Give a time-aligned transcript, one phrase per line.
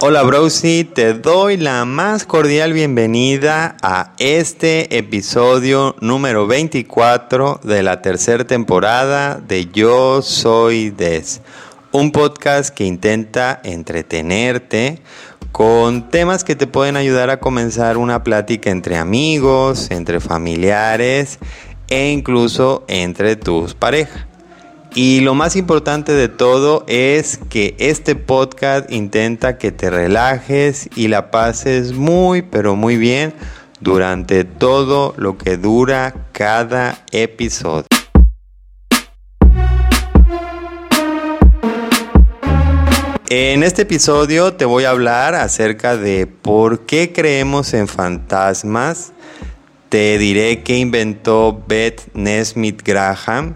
[0.00, 8.00] Hola Browsy, te doy la más cordial bienvenida a este episodio número 24 de la
[8.00, 11.42] tercera temporada de Yo Soy Des,
[11.92, 15.00] un podcast que intenta entretenerte
[15.52, 21.38] con temas que te pueden ayudar a comenzar una plática entre amigos, entre familiares
[21.88, 24.29] e incluso entre tus parejas.
[24.94, 31.06] Y lo más importante de todo es que este podcast intenta que te relajes y
[31.06, 33.32] la pases muy pero muy bien
[33.80, 37.86] durante todo lo que dura cada episodio.
[43.28, 49.12] En este episodio te voy a hablar acerca de por qué creemos en fantasmas.
[49.88, 53.54] Te diré qué inventó Beth Nesmith Graham.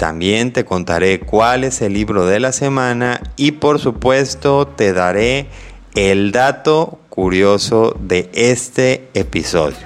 [0.00, 5.48] También te contaré cuál es el libro de la semana y por supuesto te daré
[5.94, 9.76] el dato curioso de este episodio.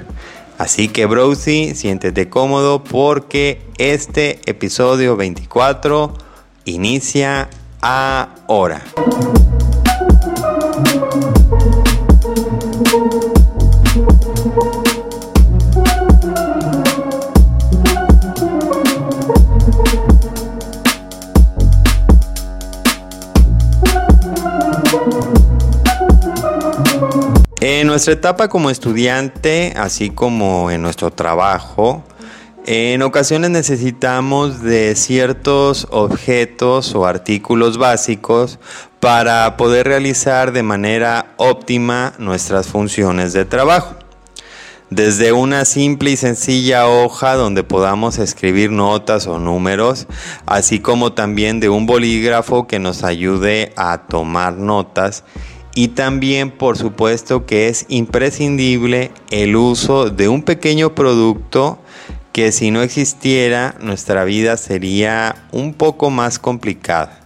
[0.57, 6.15] Así que Browsy, siéntete cómodo porque este episodio 24
[6.65, 7.49] inicia
[7.81, 8.85] ahora.
[27.95, 32.03] Nuestra etapa como estudiante, así como en nuestro trabajo,
[32.67, 38.59] en ocasiones necesitamos de ciertos objetos o artículos básicos
[38.99, 43.95] para poder realizar de manera óptima nuestras funciones de trabajo.
[44.91, 50.09] Desde una simple y sencilla hoja donde podamos escribir notas o números,
[50.47, 55.23] así como también de un bolígrafo que nos ayude a tomar notas
[55.75, 61.79] y también por supuesto que es imprescindible el uso de un pequeño producto
[62.33, 67.21] que si no existiera nuestra vida sería un poco más complicada.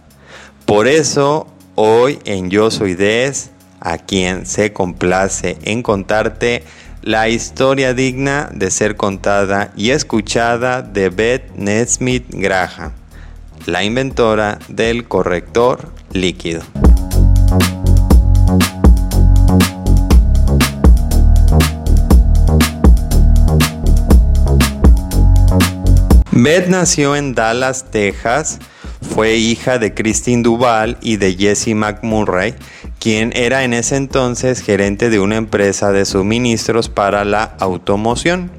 [0.65, 6.63] Por eso hoy en Yo Soy Des, a quien se complace en contarte
[7.01, 12.91] la historia digna de ser contada y escuchada de Beth Nesmith Graham,
[13.65, 16.61] la inventora del corrector líquido.
[26.49, 28.57] Beth nació en Dallas, Texas.
[29.01, 32.55] Fue hija de Christine Duval y de Jesse McMurray,
[32.97, 38.49] quien era en ese entonces gerente de una empresa de suministros para la automoción.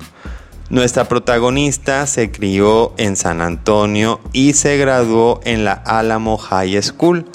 [0.69, 7.27] Nuestra protagonista se crió en San Antonio y se graduó en la Alamo High School.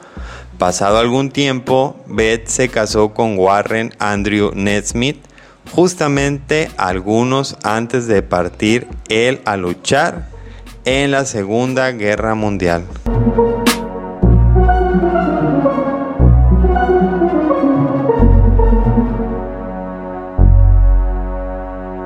[0.58, 5.18] Pasado algún tiempo, Beth se casó con Warren Andrew Nesmith,
[5.74, 10.30] justamente algunos antes de partir él a luchar
[10.86, 12.86] en la Segunda Guerra Mundial.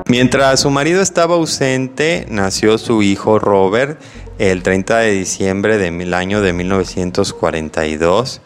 [0.08, 4.00] Mientras su marido estaba ausente, nació su hijo Robert
[4.40, 8.40] el 30 de diciembre del año de 1942,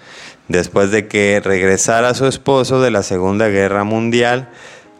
[0.48, 4.48] después de que regresara su esposo de la Segunda Guerra Mundial.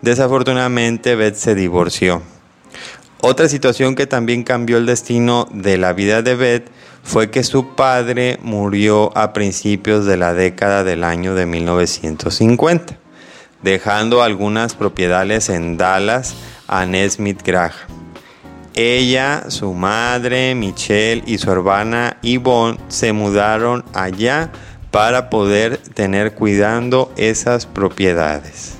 [0.02, 2.22] Desafortunadamente, Beth se divorció.
[3.20, 6.70] Otra situación que también cambió el destino de la vida de Beth
[7.02, 12.96] fue que su padre murió a principios de la década del año de 1950,
[13.62, 16.36] dejando algunas propiedades en Dallas
[16.68, 18.03] a Nesmith Graham.
[18.76, 24.50] Ella, su madre, Michelle y su hermana Yvonne se mudaron allá
[24.90, 28.76] para poder tener cuidando esas propiedades.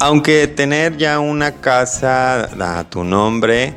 [0.00, 3.76] Aunque tener ya una casa a tu nombre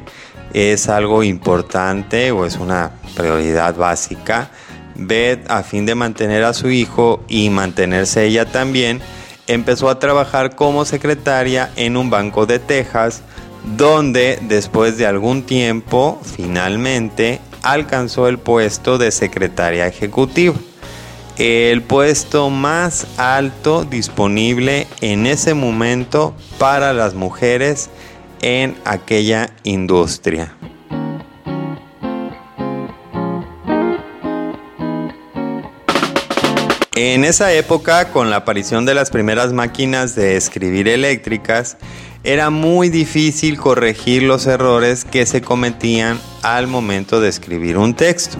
[0.51, 4.49] es algo importante o es una prioridad básica,
[4.95, 9.01] Beth, a fin de mantener a su hijo y mantenerse ella también,
[9.47, 13.21] empezó a trabajar como secretaria en un banco de Texas,
[13.77, 20.55] donde después de algún tiempo finalmente alcanzó el puesto de secretaria ejecutiva
[21.37, 27.89] el puesto más alto disponible en ese momento para las mujeres
[28.41, 30.54] en aquella industria.
[36.97, 41.75] En esa época, con la aparición de las primeras máquinas de escribir eléctricas,
[42.23, 48.37] era muy difícil corregir los errores que se cometían al momento de escribir un texto.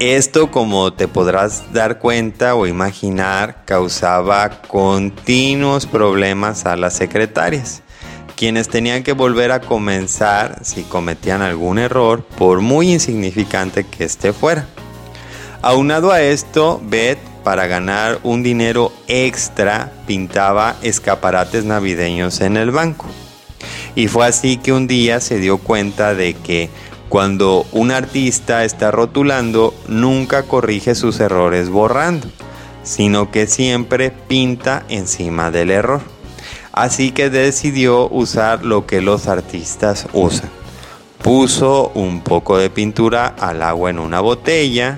[0.00, 7.82] Esto, como te podrás dar cuenta o imaginar, causaba continuos problemas a las secretarias,
[8.34, 14.32] quienes tenían que volver a comenzar si cometían algún error, por muy insignificante que éste
[14.32, 14.66] fuera.
[15.60, 23.06] Aunado a esto, Beth para ganar un dinero extra pintaba escaparates navideños en el banco.
[23.94, 26.70] Y fue así que un día se dio cuenta de que
[27.08, 32.26] cuando un artista está rotulando nunca corrige sus errores borrando,
[32.82, 36.00] sino que siempre pinta encima del error.
[36.72, 40.48] Así que decidió usar lo que los artistas usan.
[41.22, 44.96] Puso un poco de pintura al agua en una botella,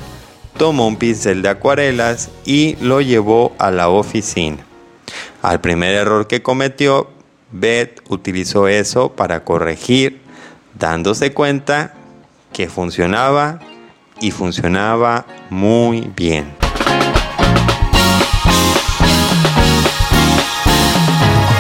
[0.57, 4.59] tomó un pincel de acuarelas y lo llevó a la oficina.
[5.43, 7.11] Al primer error que cometió,
[7.53, 10.21] Beth utilizó eso para corregir,
[10.79, 11.95] dándose cuenta
[12.53, 13.61] que funcionaba
[14.21, 16.53] y funcionaba muy bien.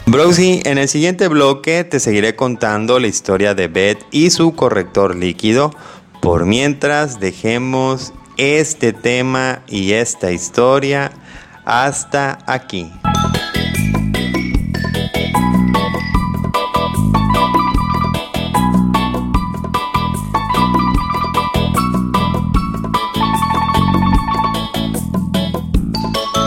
[0.06, 5.16] Browsy, en el siguiente bloque te seguiré contando la historia de Beth y su corrector
[5.16, 5.72] líquido.
[6.20, 11.12] Por mientras, dejemos este tema y esta historia
[11.64, 12.90] hasta aquí.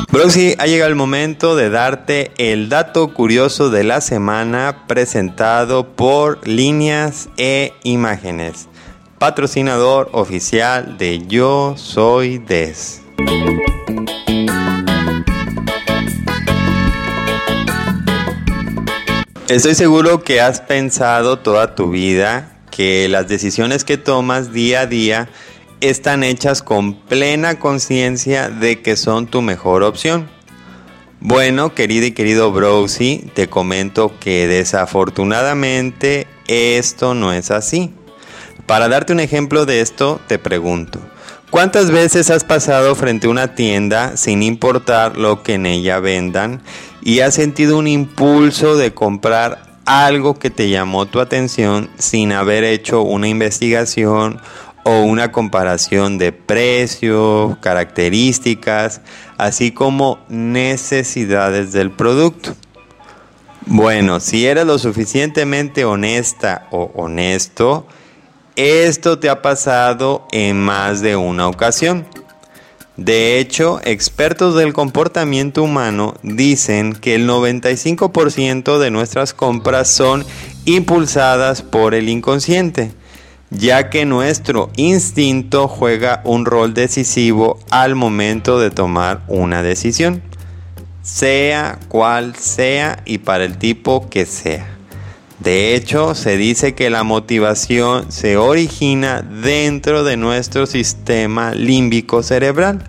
[0.09, 6.47] Broxy, ha llegado el momento de darte el dato curioso de la semana presentado por
[6.47, 8.67] líneas e imágenes
[9.19, 13.01] patrocinador oficial de Yo Soy Des.
[19.47, 24.85] Estoy seguro que has pensado toda tu vida que las decisiones que tomas día a
[24.85, 25.29] día
[25.81, 30.29] están hechas con plena conciencia de que son tu mejor opción.
[31.19, 37.96] Bueno, querido y querido Browsy, te comento que desafortunadamente esto no es así.
[38.67, 40.99] Para darte un ejemplo de esto, te pregunto,
[41.49, 46.61] ¿cuántas veces has pasado frente a una tienda sin importar lo que en ella vendan
[47.01, 52.65] y has sentido un impulso de comprar algo que te llamó tu atención sin haber
[52.65, 54.41] hecho una investigación
[54.83, 58.99] o una comparación de precio, características,
[59.37, 62.53] así como necesidades del producto?
[63.65, 67.87] Bueno, si eres lo suficientemente honesta o honesto,
[68.57, 72.06] esto te ha pasado en más de una ocasión.
[72.98, 80.25] De hecho, expertos del comportamiento humano dicen que el 95% de nuestras compras son
[80.65, 82.92] impulsadas por el inconsciente,
[83.51, 90.24] ya que nuestro instinto juega un rol decisivo al momento de tomar una decisión,
[91.04, 94.76] sea cual sea y para el tipo que sea.
[95.39, 102.83] De hecho, se dice que la motivación se origina dentro de nuestro sistema límbico cerebral,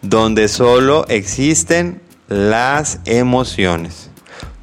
[0.00, 4.10] donde solo existen las emociones.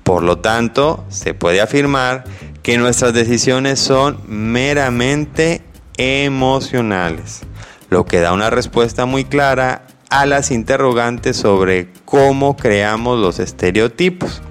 [0.03, 2.23] Por lo tanto, se puede afirmar
[2.63, 5.61] que nuestras decisiones son meramente
[5.97, 7.41] emocionales,
[7.89, 14.41] lo que da una respuesta muy clara a las interrogantes sobre cómo creamos los estereotipos.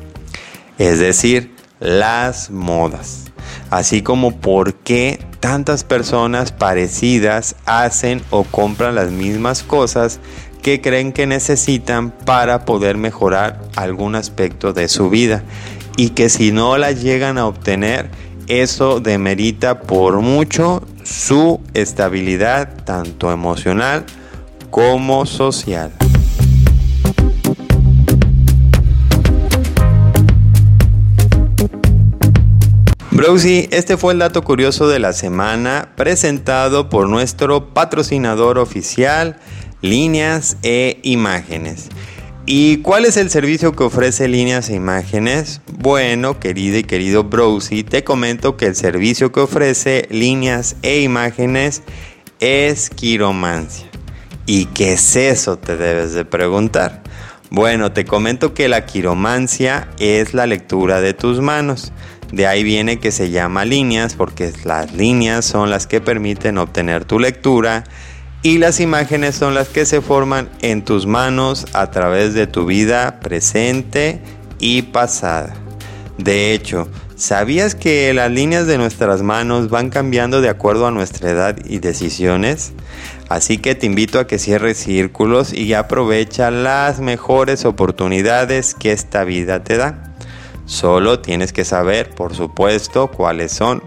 [0.78, 3.25] Es decir, las modas,
[3.70, 10.20] así como por qué tantas personas parecidas hacen o compran las mismas cosas
[10.62, 15.44] que creen que necesitan para poder mejorar algún aspecto de su vida
[15.97, 18.11] y que si no las llegan a obtener,
[18.49, 24.04] eso demerita por mucho su estabilidad tanto emocional
[24.70, 25.92] como social.
[33.18, 39.40] Browsy, este fue el dato curioso de la semana presentado por nuestro patrocinador oficial,
[39.82, 41.88] Líneas e Imágenes.
[42.46, 45.62] ¿Y cuál es el servicio que ofrece Líneas e Imágenes?
[45.66, 51.82] Bueno, querido y querido Browsy, te comento que el servicio que ofrece Líneas e Imágenes
[52.38, 53.88] es quiromancia.
[54.46, 55.58] ¿Y qué es eso?
[55.58, 57.02] Te debes de preguntar.
[57.50, 61.92] Bueno, te comento que la quiromancia es la lectura de tus manos.
[62.32, 67.04] De ahí viene que se llama líneas porque las líneas son las que permiten obtener
[67.04, 67.85] tu lectura
[68.42, 72.66] y las imágenes son las que se forman en tus manos a través de tu
[72.66, 74.20] vida presente
[74.58, 75.54] y pasada.
[76.18, 81.28] De hecho, ¿Sabías que las líneas de nuestras manos van cambiando de acuerdo a nuestra
[81.28, 82.70] edad y decisiones?
[83.28, 89.25] Así que te invito a que cierres círculos y aprovecha las mejores oportunidades que esta
[89.25, 90.14] vida te da.
[90.68, 93.82] Solo tienes que saber, por supuesto, cuáles son.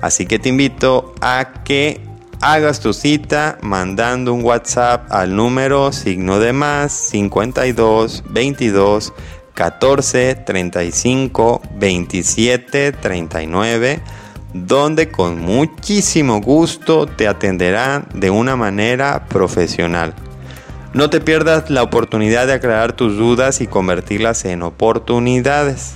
[0.00, 2.00] Así que te invito a que
[2.40, 9.12] hagas tu cita mandando un WhatsApp al número signo de más 52 22
[9.54, 14.02] 14 35 27 39
[14.52, 20.14] donde con muchísimo gusto te atenderán de una manera profesional.
[20.92, 25.94] No te pierdas la oportunidad de aclarar tus dudas y convertirlas en oportunidades.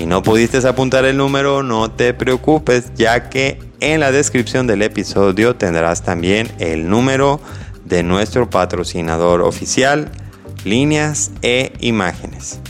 [0.00, 4.80] Si no pudiste apuntar el número, no te preocupes, ya que en la descripción del
[4.80, 7.38] episodio tendrás también el número
[7.84, 10.10] de nuestro patrocinador oficial,
[10.64, 12.60] líneas e imágenes.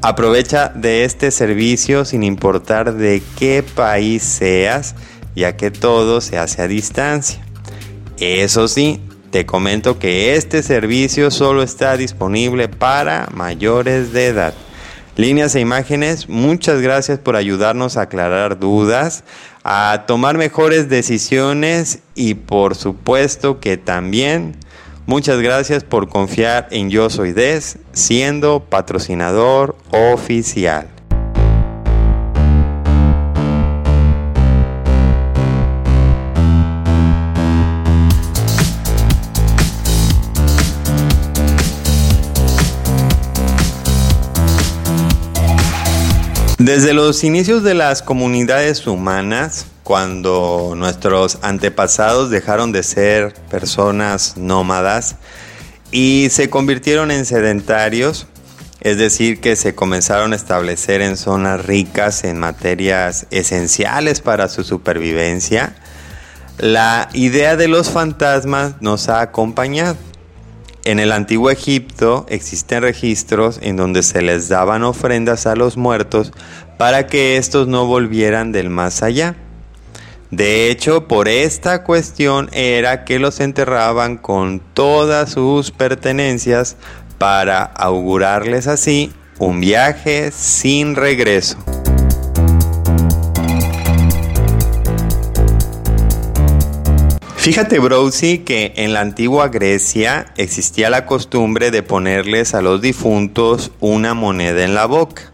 [0.00, 4.94] Aprovecha de este servicio sin importar de qué país seas,
[5.36, 7.44] ya que todo se hace a distancia.
[8.18, 8.98] Eso sí,
[9.30, 14.54] te comento que este servicio solo está disponible para mayores de edad.
[15.18, 19.24] Líneas e imágenes, muchas gracias por ayudarnos a aclarar dudas,
[19.64, 24.54] a tomar mejores decisiones y por supuesto que también
[25.06, 30.86] muchas gracias por confiar en Yo Soy Des siendo patrocinador oficial.
[46.68, 55.16] Desde los inicios de las comunidades humanas, cuando nuestros antepasados dejaron de ser personas nómadas
[55.92, 58.26] y se convirtieron en sedentarios,
[58.82, 64.62] es decir, que se comenzaron a establecer en zonas ricas en materias esenciales para su
[64.62, 65.74] supervivencia,
[66.58, 69.96] la idea de los fantasmas nos ha acompañado.
[70.88, 76.32] En el antiguo Egipto existen registros en donde se les daban ofrendas a los muertos
[76.78, 79.36] para que estos no volvieran del más allá.
[80.30, 86.78] De hecho, por esta cuestión era que los enterraban con todas sus pertenencias
[87.18, 91.58] para augurarles así un viaje sin regreso.
[97.48, 103.72] Fíjate, Browsy, que en la antigua Grecia existía la costumbre de ponerles a los difuntos
[103.80, 105.32] una moneda en la boca.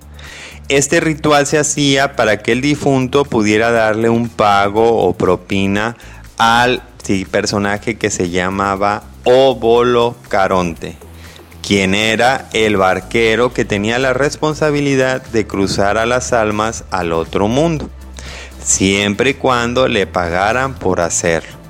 [0.69, 5.97] Este ritual se hacía para que el difunto pudiera darle un pago o propina
[6.39, 6.85] al
[7.33, 10.95] personaje que se llamaba Obolo Caronte,
[11.67, 17.49] quien era el barquero que tenía la responsabilidad de cruzar a las almas al otro
[17.49, 17.91] mundo,
[18.63, 21.64] siempre y cuando le pagaran por hacerlo.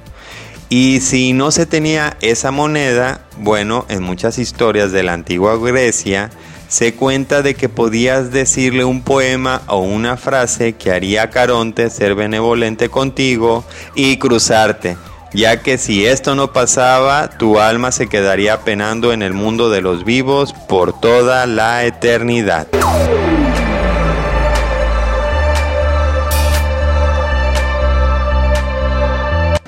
[0.76, 6.30] Y si no se tenía esa moneda, bueno, en muchas historias de la antigua Grecia
[6.66, 11.90] se cuenta de que podías decirle un poema o una frase que haría a Caronte
[11.90, 13.64] ser benevolente contigo
[13.94, 14.96] y cruzarte,
[15.32, 19.80] ya que si esto no pasaba, tu alma se quedaría penando en el mundo de
[19.80, 22.66] los vivos por toda la eternidad.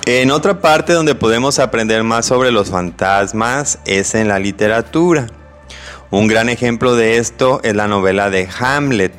[0.09, 5.27] En otra parte donde podemos aprender más sobre los fantasmas es en la literatura.
[6.13, 9.13] Un gran ejemplo de esto es la novela de Hamlet,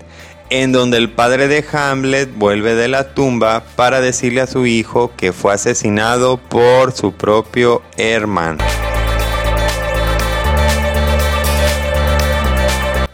[0.50, 5.12] en donde el padre de Hamlet vuelve de la tumba para decirle a su hijo
[5.18, 8.64] que fue asesinado por su propio hermano.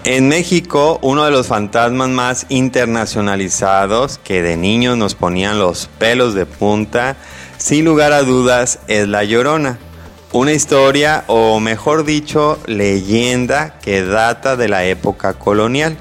[0.04, 6.36] En México, uno de los fantasmas más internacionalizados que de niños nos ponían los pelos
[6.36, 7.16] de punta
[7.64, 9.80] sin lugar a dudas, es La Llorona.
[10.34, 15.98] Una historia, o mejor dicho, leyenda que data de la época colonial,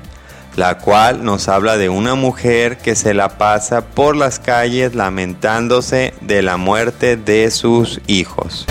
[0.56, 6.14] la cual nos habla de una mujer que se la pasa por las calles lamentándose
[6.20, 8.66] de la muerte de sus hijos.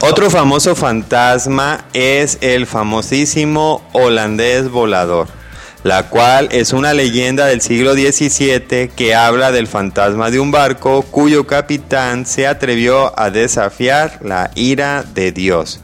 [0.00, 5.39] Otro famoso fantasma es el famosísimo holandés volador
[5.82, 11.02] la cual es una leyenda del siglo XVII que habla del fantasma de un barco
[11.02, 15.80] cuyo capitán se atrevió a desafiar la ira de Dios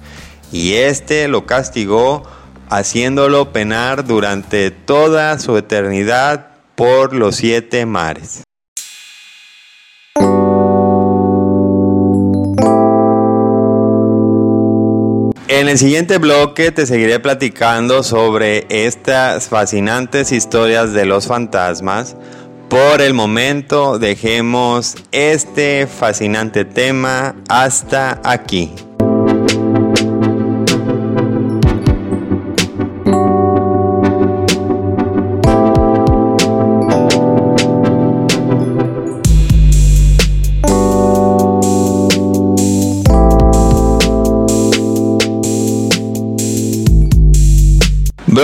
[0.53, 2.25] y éste lo castigó
[2.69, 8.46] haciéndolo penar durante toda su eternidad por los siete mares.
[15.49, 22.17] En el siguiente bloque te seguiré platicando sobre estas fascinantes historias de los fantasmas.
[22.69, 28.73] Por el momento dejemos este fascinante tema hasta aquí.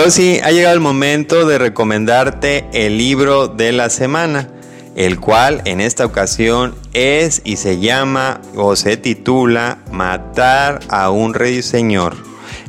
[0.09, 4.49] Sí, ha llegado el momento de recomendarte el libro de la semana,
[4.95, 11.33] el cual en esta ocasión es y se llama o se titula Matar a un
[11.33, 12.15] rey señor,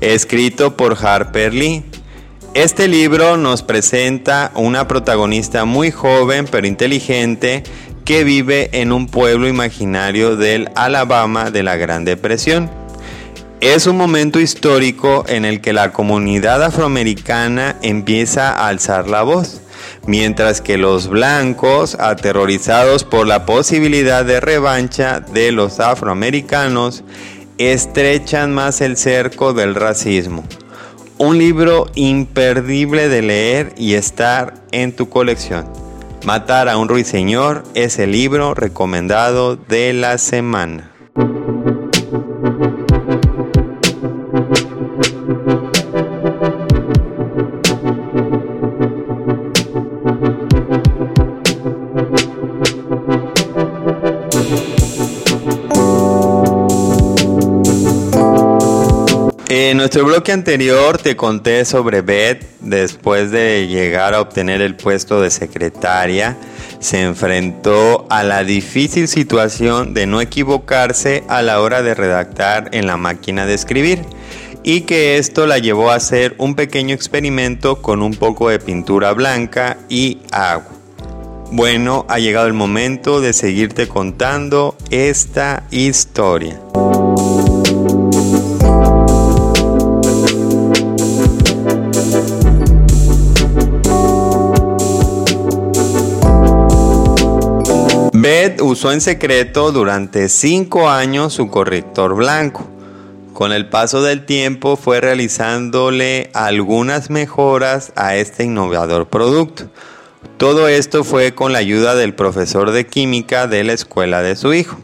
[0.00, 1.84] escrito por Harper Lee.
[2.54, 7.64] Este libro nos presenta una protagonista muy joven pero inteligente
[8.04, 12.83] que vive en un pueblo imaginario del Alabama de la Gran Depresión
[13.60, 19.60] es un momento histórico en el que la comunidad afroamericana empieza a alzar la voz,
[20.06, 27.04] mientras que los blancos, aterrorizados por la posibilidad de revancha de los afroamericanos,
[27.58, 30.44] estrechan más el cerco del racismo.
[31.16, 35.66] Un libro imperdible de leer y estar en tu colección.
[36.24, 40.90] Matar a un ruiseñor es el libro recomendado de la semana.
[59.66, 65.22] En nuestro bloque anterior te conté sobre Beth después de llegar a obtener el puesto
[65.22, 66.36] de secretaria.
[66.80, 72.86] Se enfrentó a la difícil situación de no equivocarse a la hora de redactar en
[72.86, 74.02] la máquina de escribir
[74.62, 79.14] y que esto la llevó a hacer un pequeño experimento con un poco de pintura
[79.14, 80.72] blanca y agua.
[81.52, 86.60] Bueno, ha llegado el momento de seguirte contando esta historia.
[98.74, 102.68] Usó en secreto durante cinco años su corrector blanco.
[103.32, 109.70] Con el paso del tiempo fue realizándole algunas mejoras a este innovador producto.
[110.38, 114.52] Todo esto fue con la ayuda del profesor de química de la escuela de su
[114.54, 114.76] hijo.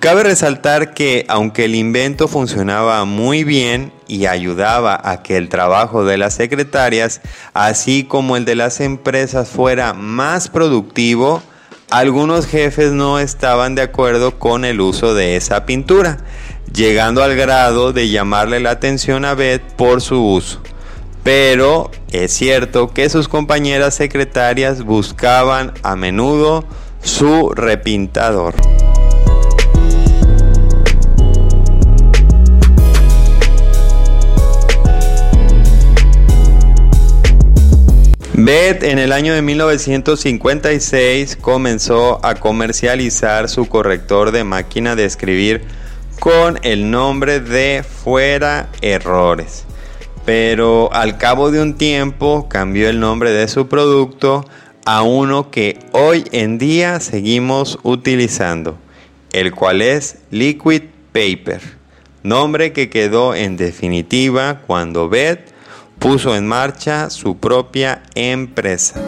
[0.00, 6.04] Cabe resaltar que aunque el invento funcionaba muy bien y ayudaba a que el trabajo
[6.04, 7.20] de las secretarias,
[7.54, 11.44] así como el de las empresas, fuera más productivo,
[11.90, 16.18] algunos jefes no estaban de acuerdo con el uso de esa pintura,
[16.72, 20.60] llegando al grado de llamarle la atención a Beth por su uso.
[21.22, 26.64] Pero es cierto que sus compañeras secretarias buscaban a menudo
[27.02, 28.54] su repintador.
[38.48, 45.64] Beth en el año de 1956 comenzó a comercializar su corrector de máquina de escribir
[46.18, 49.66] con el nombre de Fuera Errores.
[50.24, 54.46] Pero al cabo de un tiempo cambió el nombre de su producto
[54.86, 58.78] a uno que hoy en día seguimos utilizando,
[59.34, 61.60] el cual es Liquid Paper,
[62.22, 65.57] nombre que quedó en definitiva cuando Beth
[65.98, 69.00] puso en marcha su propia empresa.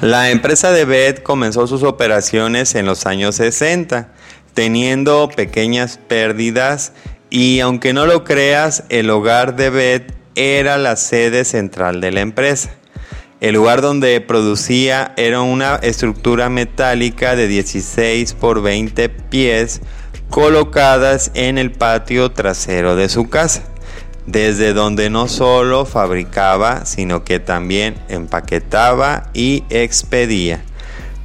[0.00, 4.08] La empresa de Beth comenzó sus operaciones en los años 60,
[4.54, 6.94] teniendo pequeñas pérdidas
[7.28, 12.20] y aunque no lo creas, el hogar de Beth era la sede central de la
[12.20, 12.79] empresa.
[13.40, 19.80] El lugar donde producía era una estructura metálica de 16 por 20 pies
[20.28, 23.62] colocadas en el patio trasero de su casa,
[24.26, 30.62] desde donde no solo fabricaba, sino que también empaquetaba y expedía.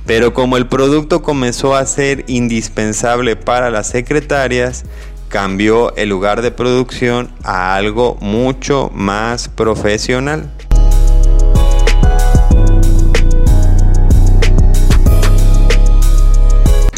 [0.06, 4.86] Pero como el producto comenzó a ser indispensable para las secretarias,
[5.28, 10.55] cambió el lugar de producción a algo mucho más profesional.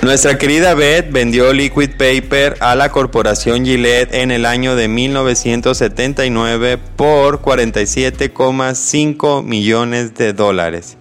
[0.08, 6.80] Nuestra querida Beth vendió Liquid Paper a la corporación Gillette en el año de 1979
[6.96, 10.96] por 47,5 millones de dólares.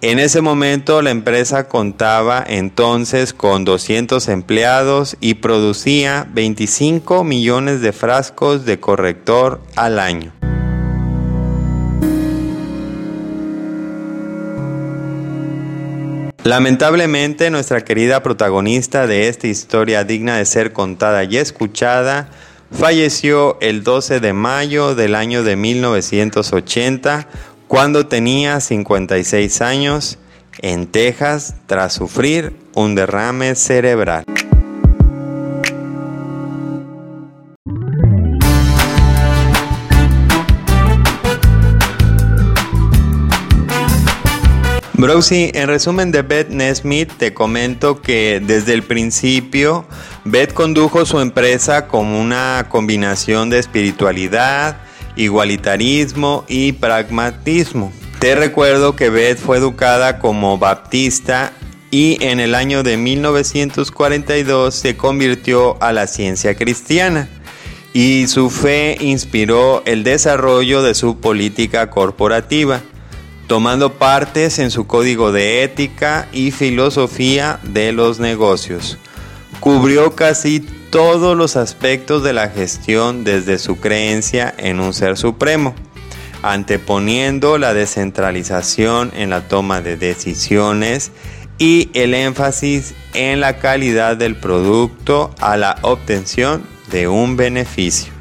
[0.00, 7.92] En ese momento la empresa contaba entonces con 200 empleados y producía 25 millones de
[7.92, 10.37] frascos de corrector al año.
[16.44, 22.28] Lamentablemente nuestra querida protagonista de esta historia digna de ser contada y escuchada
[22.70, 27.28] falleció el 12 de mayo del año de 1980
[27.66, 30.18] cuando tenía 56 años
[30.60, 34.24] en Texas tras sufrir un derrame cerebral.
[44.98, 49.86] Browsy, en resumen de Beth Nesmith, te comento que desde el principio
[50.24, 54.78] Beth condujo su empresa como una combinación de espiritualidad,
[55.14, 57.92] igualitarismo y pragmatismo.
[58.18, 61.52] Te recuerdo que Beth fue educada como baptista
[61.92, 67.28] y en el año de 1942 se convirtió a la ciencia cristiana
[67.92, 72.80] y su fe inspiró el desarrollo de su política corporativa,
[73.48, 78.98] tomando partes en su código de ética y filosofía de los negocios.
[79.58, 85.74] Cubrió casi todos los aspectos de la gestión desde su creencia en un ser supremo,
[86.42, 91.10] anteponiendo la descentralización en la toma de decisiones
[91.56, 98.17] y el énfasis en la calidad del producto a la obtención de un beneficio.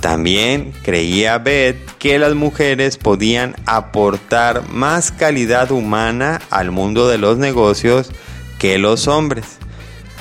[0.00, 7.38] También creía Beth que las mujeres podían aportar más calidad humana al mundo de los
[7.38, 8.10] negocios
[8.58, 9.58] que los hombres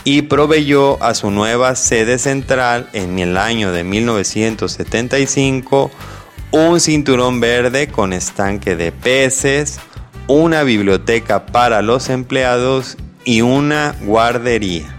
[0.04, 5.92] y proveyó a su nueva sede central en el año de 1975
[6.52, 9.80] un cinturón verde con estanque de peces,
[10.28, 14.97] una biblioteca para los empleados y una guardería.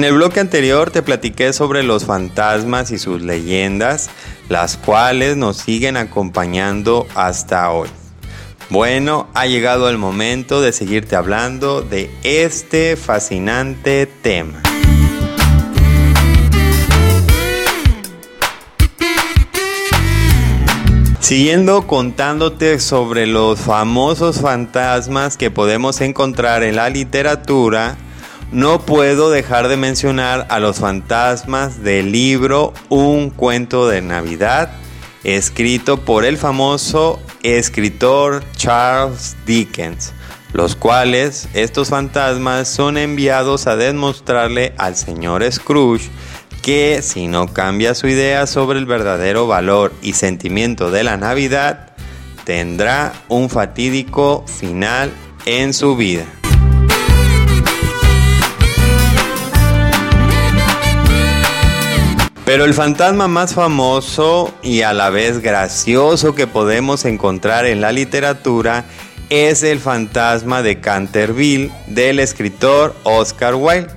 [0.00, 4.08] En el bloque anterior te platiqué sobre los fantasmas y sus leyendas,
[4.48, 7.90] las cuales nos siguen acompañando hasta hoy.
[8.70, 14.62] Bueno, ha llegado el momento de seguirte hablando de este fascinante tema.
[21.20, 27.98] Siguiendo contándote sobre los famosos fantasmas que podemos encontrar en la literatura,
[28.52, 34.72] no puedo dejar de mencionar a los fantasmas del libro Un cuento de Navidad,
[35.22, 40.12] escrito por el famoso escritor Charles Dickens,
[40.52, 46.10] los cuales estos fantasmas son enviados a demostrarle al señor Scrooge
[46.62, 51.94] que si no cambia su idea sobre el verdadero valor y sentimiento de la Navidad,
[52.44, 55.12] tendrá un fatídico final
[55.46, 56.26] en su vida.
[62.50, 67.92] Pero el fantasma más famoso y a la vez gracioso que podemos encontrar en la
[67.92, 68.86] literatura
[69.28, 73.92] es el fantasma de Canterville del escritor Oscar Wilde.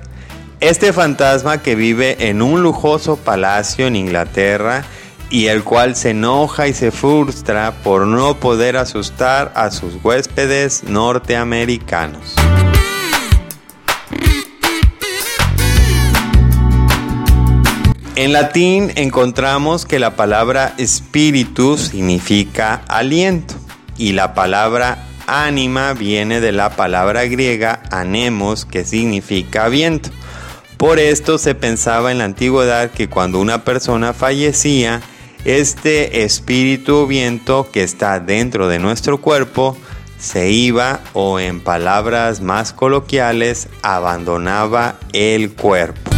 [0.60, 4.84] Este fantasma que vive en un lujoso palacio en Inglaterra
[5.32, 10.84] y el cual se enoja y se frustra por no poder asustar a sus huéspedes
[10.84, 12.36] norteamericanos.
[18.16, 23.56] En latín encontramos que la palabra espíritu significa aliento
[23.98, 30.12] y la palabra ánima viene de la palabra griega anemos que significa viento.
[30.78, 35.02] Por esto se pensaba en la antigüedad que cuando una persona fallecía,
[35.44, 39.76] este espíritu o viento que está dentro de nuestro cuerpo
[40.20, 46.13] se iba o en palabras más coloquiales abandonaba el cuerpo.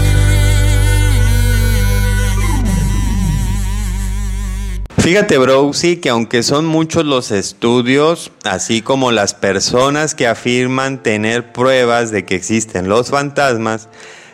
[5.05, 5.69] Fíjate, bro,
[6.01, 12.25] que aunque son muchos los estudios, así como las personas que afirman tener pruebas de
[12.25, 13.87] que existen los fantasmas,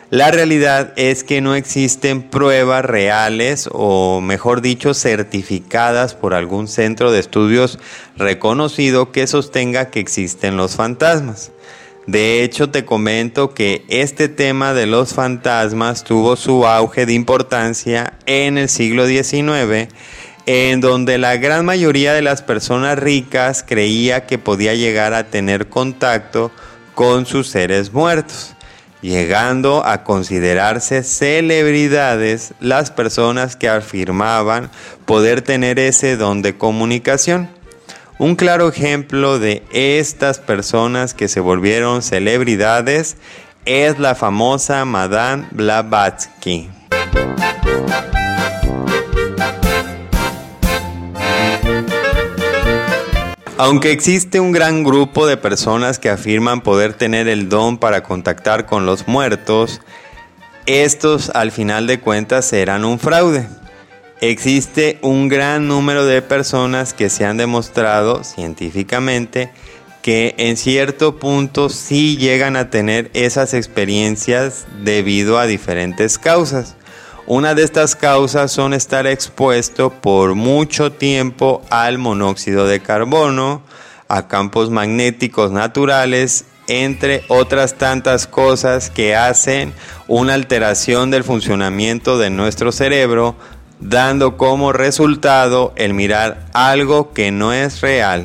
[0.08, 7.12] la realidad es que no existen pruebas reales o, mejor dicho, certificadas por algún centro
[7.12, 7.78] de estudios
[8.16, 11.52] reconocido que sostenga que existen los fantasmas.
[12.06, 18.14] De hecho, te comento que este tema de los fantasmas tuvo su auge de importancia
[18.24, 19.88] en el siglo XIX
[20.46, 25.68] en donde la gran mayoría de las personas ricas creía que podía llegar a tener
[25.68, 26.50] contacto
[26.94, 28.54] con sus seres muertos,
[29.00, 34.70] llegando a considerarse celebridades las personas que afirmaban
[35.04, 37.48] poder tener ese don de comunicación.
[38.18, 43.16] Un claro ejemplo de estas personas que se volvieron celebridades
[43.64, 46.68] es la famosa Madame Blavatsky.
[53.58, 58.66] Aunque existe un gran grupo de personas que afirman poder tener el don para contactar
[58.66, 59.80] con los muertos,
[60.66, 63.46] estos al final de cuentas serán un fraude.
[64.20, 69.50] Existe un gran número de personas que se han demostrado científicamente
[70.02, 76.76] que en cierto punto sí llegan a tener esas experiencias debido a diferentes causas.
[77.26, 83.62] Una de estas causas son estar expuesto por mucho tiempo al monóxido de carbono,
[84.08, 89.72] a campos magnéticos naturales, entre otras tantas cosas que hacen
[90.08, 93.36] una alteración del funcionamiento de nuestro cerebro,
[93.78, 98.24] dando como resultado el mirar algo que no es real.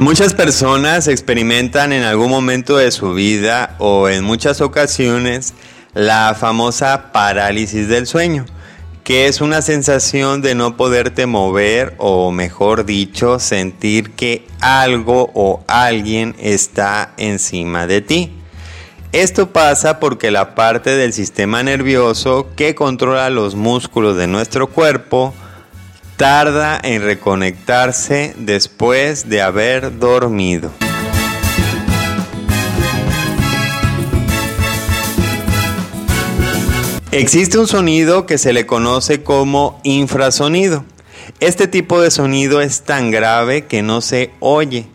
[0.00, 5.52] Muchas personas experimentan en algún momento de su vida o en muchas ocasiones
[5.92, 8.46] la famosa parálisis del sueño,
[9.04, 15.62] que es una sensación de no poderte mover o mejor dicho, sentir que algo o
[15.66, 18.32] alguien está encima de ti.
[19.12, 25.34] Esto pasa porque la parte del sistema nervioso que controla los músculos de nuestro cuerpo
[26.20, 30.70] tarda en reconectarse después de haber dormido.
[37.10, 40.84] Existe un sonido que se le conoce como infrasonido.
[41.40, 44.88] Este tipo de sonido es tan grave que no se oye,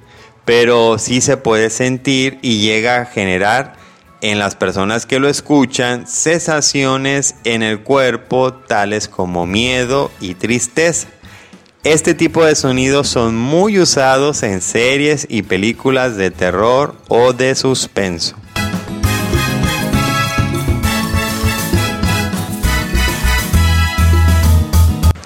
[0.45, 3.73] pero sí se puede sentir y llega a generar
[4.21, 11.07] en las personas que lo escuchan sensaciones en el cuerpo tales como miedo y tristeza.
[11.85, 17.53] Este tipo de sonidos son muy usados en series y películas de terror o de
[17.53, 18.35] suspenso.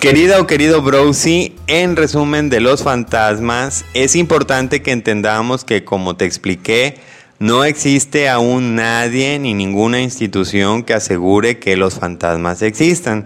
[0.02, 6.18] Querida o querido Browsy, en resumen de los fantasmas, es importante que entendamos que como
[6.18, 7.00] te expliqué,
[7.40, 13.24] no existe aún nadie ni ninguna institución que asegure que los fantasmas existan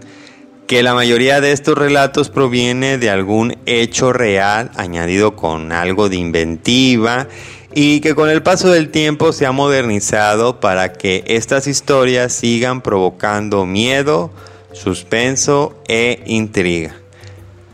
[0.66, 6.16] que la mayoría de estos relatos proviene de algún hecho real añadido con algo de
[6.16, 7.28] inventiva
[7.74, 12.80] y que con el paso del tiempo se ha modernizado para que estas historias sigan
[12.80, 14.30] provocando miedo,
[14.72, 16.94] suspenso e intriga.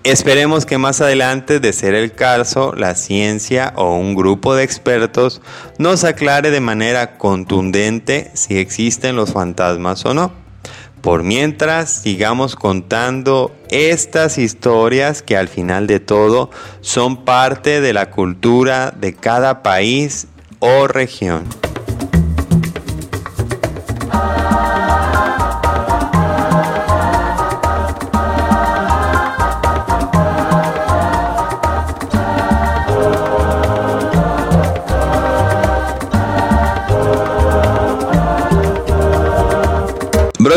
[0.03, 5.43] Esperemos que más adelante, de ser el caso, la ciencia o un grupo de expertos
[5.77, 10.50] nos aclare de manera contundente si existen los fantasmas o no.
[11.01, 16.51] Por mientras, sigamos contando estas historias que al final de todo
[16.83, 20.27] son parte de la cultura de cada país
[20.59, 21.45] o región.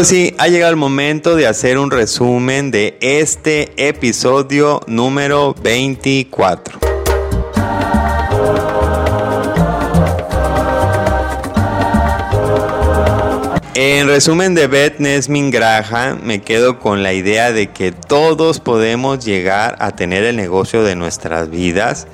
[0.04, 6.80] Sí, ha llegado el momento de hacer un resumen de este episodio número 24.
[13.76, 19.24] En resumen de Beth Nesmin Graham, me quedo con la idea de que todos podemos
[19.24, 22.08] llegar a tener el negocio de nuestras vidas,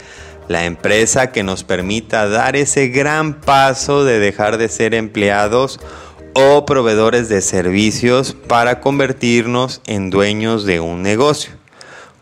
[0.47, 5.79] la empresa que nos permita dar ese gran paso de dejar de ser empleados
[6.41, 11.51] o proveedores de servicios para convertirnos en dueños de un negocio.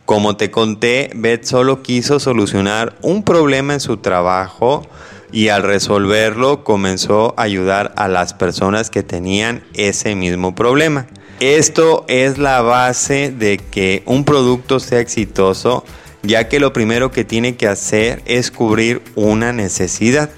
[0.06, 4.88] Como te conté, Beth solo quiso solucionar un problema en su trabajo
[5.32, 11.06] y al resolverlo comenzó a ayudar a las personas que tenían ese mismo problema.
[11.40, 15.84] Esto es la base de que un producto sea exitoso,
[16.24, 20.32] ya que lo primero que tiene que hacer es cubrir una necesidad.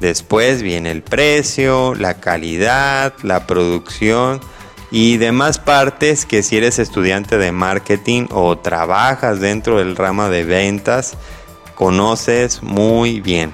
[0.00, 4.40] Después viene el precio, la calidad, la producción
[4.90, 10.44] y demás partes que si eres estudiante de marketing o trabajas dentro del ramo de
[10.44, 11.16] ventas,
[11.74, 13.52] conoces muy bien.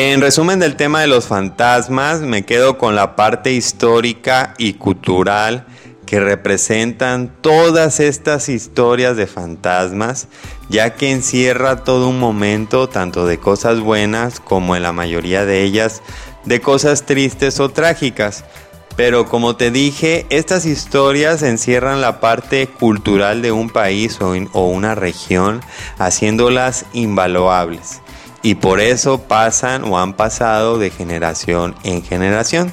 [0.00, 5.66] En resumen del tema de los fantasmas, me quedo con la parte histórica y cultural
[6.06, 10.28] que representan todas estas historias de fantasmas,
[10.68, 15.64] ya que encierra todo un momento tanto de cosas buenas como en la mayoría de
[15.64, 16.00] ellas
[16.44, 18.44] de cosas tristes o trágicas.
[18.94, 24.94] Pero como te dije, estas historias encierran la parte cultural de un país o, una
[24.94, 25.60] región,
[25.98, 28.00] haciéndolas invaluables.
[28.42, 32.72] Y por eso pasan o han pasado de generación en generación.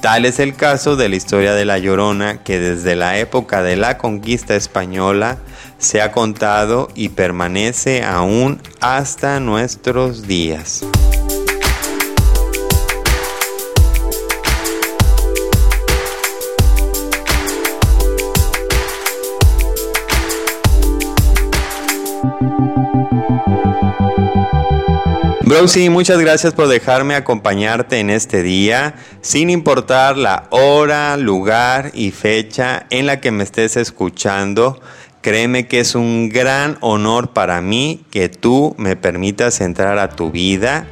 [0.00, 3.76] Tal es el caso de la historia de La Llorona que desde la época de
[3.76, 5.38] la conquista española
[5.78, 10.84] se ha contado y permanece aún hasta nuestros días.
[25.60, 32.12] Browsy, muchas gracias por dejarme acompañarte en este día, sin importar la hora, lugar y
[32.12, 34.80] fecha en la que me estés escuchando.
[35.20, 40.30] Créeme que es un gran honor para mí que tú me permitas entrar a tu
[40.30, 40.86] vida.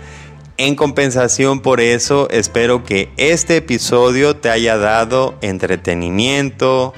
[0.59, 6.93] En compensación por eso, espero que este episodio te haya dado entretenimiento,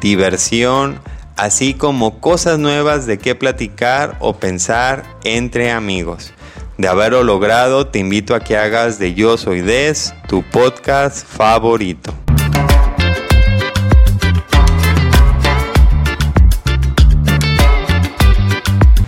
[0.00, 1.00] diversión,
[1.36, 6.32] así como cosas nuevas de qué platicar o pensar entre amigos.
[6.78, 12.12] De haberlo logrado, te invito a que hagas de Yo Soy Des tu podcast favorito.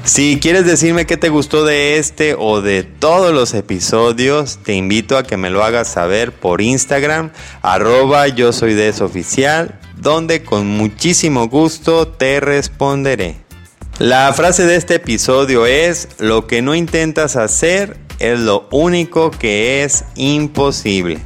[0.04, 5.18] Si quieres decirme qué te gustó de este o de todos los episodios, te invito
[5.18, 11.48] a que me lo hagas saber por Instagram, arroba yo soy oficial, donde con muchísimo
[11.48, 13.47] gusto te responderé.
[13.98, 19.82] La frase de este episodio es, lo que no intentas hacer es lo único que
[19.82, 21.18] es imposible.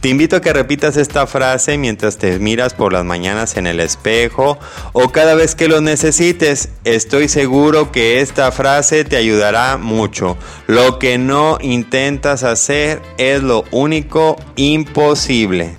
[0.00, 3.78] Te invito a que repitas esta frase mientras te miras por las mañanas en el
[3.78, 4.58] espejo
[4.94, 6.70] o cada vez que lo necesites.
[6.84, 10.38] Estoy seguro que esta frase te ayudará mucho.
[10.66, 15.76] Lo que no intentas hacer es lo único imposible.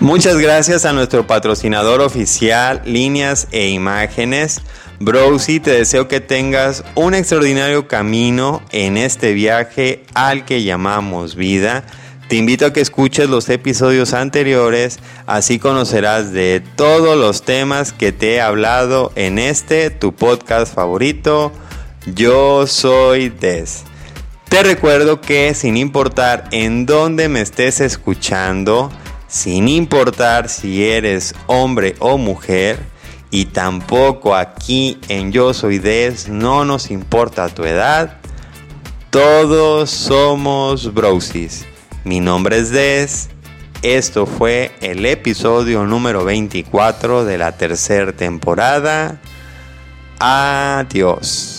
[0.00, 4.60] Muchas gracias a nuestro patrocinador oficial, líneas e imágenes.
[5.00, 11.84] Browsy, te deseo que tengas un extraordinario camino en este viaje al que llamamos vida.
[12.28, 18.12] Te invito a que escuches los episodios anteriores, así conocerás de todos los temas que
[18.12, 21.52] te he hablado en este, tu podcast favorito.
[22.14, 23.84] Yo soy Des.
[24.50, 28.90] Te recuerdo que sin importar en dónde me estés escuchando,
[29.28, 32.78] sin importar si eres hombre o mujer,
[33.30, 38.18] y tampoco aquí en Yo Soy Des no nos importa tu edad,
[39.10, 41.66] todos somos brosis.
[42.04, 43.28] Mi nombre es Des,
[43.82, 49.20] esto fue el episodio número 24 de la tercera temporada.
[50.18, 51.55] Adiós.